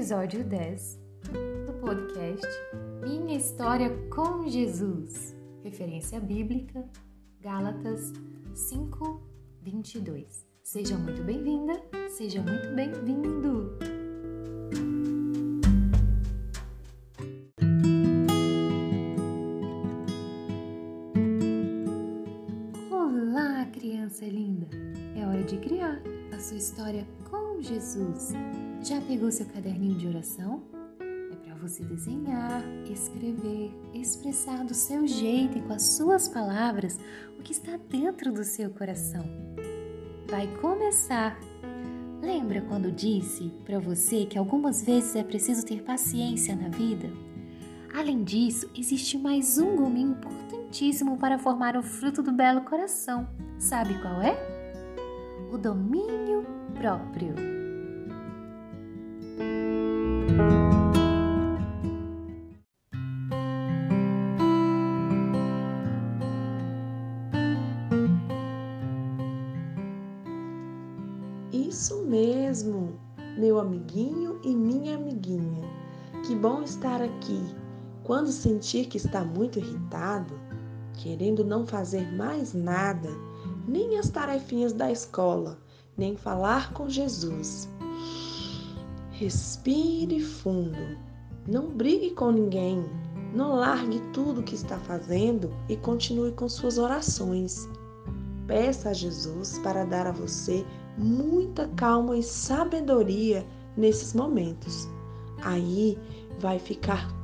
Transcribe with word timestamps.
episódio 0.00 0.42
10 0.42 0.98
do 1.66 1.74
podcast 1.74 2.48
Minha 3.02 3.36
História 3.36 3.90
com 4.08 4.48
Jesus, 4.48 5.36
referência 5.62 6.18
bíblica, 6.18 6.88
Gálatas 7.38 8.10
5, 8.54 9.22
22. 9.60 10.46
Seja 10.62 10.96
muito 10.96 11.22
bem-vinda, 11.22 11.82
seja 12.08 12.40
muito 12.40 12.74
bem-vindo! 12.74 13.89
Criança 24.10 24.24
linda! 24.26 24.66
É 25.16 25.24
hora 25.24 25.42
de 25.44 25.56
criar 25.58 26.02
a 26.34 26.40
sua 26.40 26.56
história 26.56 27.06
com 27.30 27.62
Jesus. 27.62 28.32
Já 28.82 29.00
pegou 29.02 29.30
seu 29.30 29.46
caderninho 29.46 29.96
de 29.96 30.08
oração? 30.08 30.62
É 31.00 31.36
para 31.36 31.54
você 31.54 31.84
desenhar, 31.84 32.62
escrever, 32.90 33.72
expressar 33.94 34.64
do 34.64 34.74
seu 34.74 35.06
jeito 35.06 35.58
e 35.58 35.62
com 35.62 35.72
as 35.72 35.82
suas 35.82 36.28
palavras 36.28 36.98
o 37.38 37.42
que 37.42 37.52
está 37.52 37.76
dentro 37.88 38.32
do 38.32 38.42
seu 38.42 38.70
coração. 38.70 39.24
Vai 40.28 40.48
começar! 40.56 41.38
Lembra 42.20 42.62
quando 42.62 42.90
disse 42.90 43.50
para 43.64 43.78
você 43.78 44.26
que 44.26 44.36
algumas 44.36 44.82
vezes 44.82 45.14
é 45.14 45.22
preciso 45.22 45.64
ter 45.64 45.82
paciência 45.82 46.56
na 46.56 46.68
vida? 46.68 47.08
Além 47.92 48.22
disso, 48.22 48.70
existe 48.76 49.18
mais 49.18 49.58
um 49.58 49.74
gominho 49.74 50.12
importantíssimo 50.12 51.18
para 51.18 51.38
formar 51.38 51.76
o 51.76 51.82
fruto 51.82 52.22
do 52.22 52.30
belo 52.30 52.60
coração. 52.62 53.28
Sabe 53.58 54.00
qual 54.00 54.22
é? 54.22 54.36
O 55.52 55.58
domínio 55.58 56.46
próprio. 56.74 57.34
Isso 71.52 72.04
mesmo, 72.04 73.00
meu 73.36 73.58
amiguinho 73.58 74.40
e 74.44 74.54
minha 74.54 74.94
amiguinha. 74.94 75.68
Que 76.24 76.36
bom 76.36 76.62
estar 76.62 77.02
aqui. 77.02 77.59
Quando 78.10 78.32
sentir 78.32 78.86
que 78.86 78.96
está 78.96 79.22
muito 79.22 79.60
irritado, 79.60 80.34
querendo 80.94 81.44
não 81.44 81.64
fazer 81.64 82.12
mais 82.16 82.52
nada, 82.52 83.08
nem 83.68 84.00
as 84.00 84.10
tarefinhas 84.10 84.72
da 84.72 84.90
escola, 84.90 85.56
nem 85.96 86.16
falar 86.16 86.72
com 86.72 86.88
Jesus. 86.88 87.68
Respire 89.12 90.18
fundo. 90.18 90.98
Não 91.46 91.68
brigue 91.68 92.10
com 92.10 92.32
ninguém. 92.32 92.84
Não 93.32 93.54
largue 93.54 94.00
tudo 94.12 94.40
o 94.40 94.42
que 94.42 94.56
está 94.56 94.76
fazendo 94.80 95.54
e 95.68 95.76
continue 95.76 96.32
com 96.32 96.48
suas 96.48 96.78
orações. 96.78 97.68
Peça 98.44 98.88
a 98.88 98.92
Jesus 98.92 99.60
para 99.60 99.84
dar 99.84 100.08
a 100.08 100.12
você 100.12 100.66
muita 100.98 101.68
calma 101.76 102.18
e 102.18 102.24
sabedoria 102.24 103.46
nesses 103.76 104.14
momentos. 104.14 104.88
Aí 105.44 105.96
vai 106.40 106.58
ficar 106.58 107.19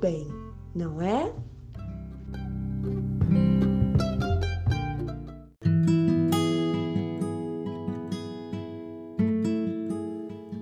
bem, 0.00 0.26
não 0.74 1.00
é? 1.02 1.30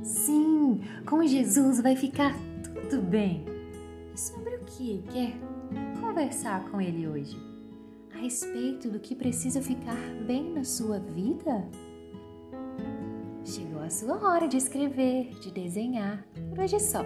Sim, 0.03 0.81
com 1.07 1.25
Jesus 1.25 1.81
vai 1.81 1.95
ficar 1.95 2.35
tudo 2.65 3.01
bem. 3.03 3.45
E 4.13 4.19
sobre 4.19 4.57
o 4.57 4.65
que 4.65 5.05
quer 5.13 5.35
conversar 6.01 6.69
com 6.71 6.81
Ele 6.81 7.07
hoje? 7.07 7.37
A 8.13 8.19
respeito 8.19 8.91
do 8.91 8.99
que 8.99 9.15
precisa 9.15 9.63
ficar 9.63 9.97
bem 10.27 10.53
na 10.53 10.65
sua 10.65 10.99
vida? 10.99 11.69
Chegou 13.49 13.81
a 13.81 13.89
sua 13.89 14.17
hora 14.17 14.47
de 14.47 14.59
escrever, 14.59 15.31
de 15.41 15.51
desenhar. 15.51 16.23
Por 16.51 16.59
hoje 16.59 16.77
é 16.77 16.79
só. 16.79 17.03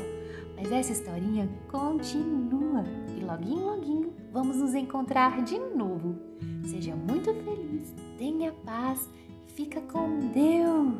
Mas 0.56 0.72
essa 0.72 0.90
historinha 0.90 1.48
continua. 1.70 2.84
E 3.16 3.24
loguinho, 3.24 3.64
loguinho, 3.64 4.12
vamos 4.32 4.56
nos 4.56 4.74
encontrar 4.74 5.44
de 5.44 5.56
novo. 5.56 6.16
Seja 6.64 6.96
muito 6.96 7.32
feliz, 7.32 7.94
tenha 8.18 8.50
paz 8.50 9.08
fica 9.54 9.80
com 9.82 10.18
Deus. 10.32 10.91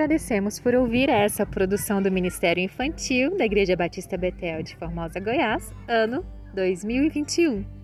Agradecemos 0.00 0.58
por 0.58 0.74
ouvir 0.74 1.10
essa 1.10 1.44
produção 1.44 2.00
do 2.00 2.10
Ministério 2.10 2.64
Infantil 2.64 3.36
da 3.36 3.44
Igreja 3.44 3.76
Batista 3.76 4.16
Betel 4.16 4.62
de 4.62 4.74
Formosa, 4.76 5.20
Goiás, 5.20 5.74
ano 5.86 6.24
2021. 6.54 7.79